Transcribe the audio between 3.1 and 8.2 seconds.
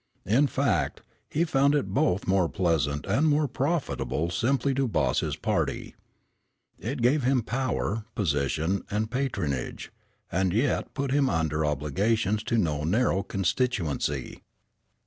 more profitable simply to boss his party. It gave him power,